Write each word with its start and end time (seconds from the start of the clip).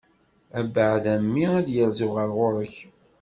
Abɛaḍ 0.59 1.05
a 1.13 1.15
mmi 1.23 1.45
ad 1.57 1.63
d-yerzu 1.67 2.07
ɣer 2.15 2.29
ɣur-k. 2.37 2.75